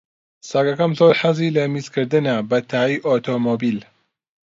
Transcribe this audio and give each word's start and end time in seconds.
سەگەکەم 0.49 0.91
زۆر 0.99 1.13
حەزی 1.21 1.53
لە 1.57 1.63
میزکردنە 1.73 2.35
بە 2.49 2.59
تایەی 2.69 3.03
ئۆتۆمۆبیل. 3.05 3.79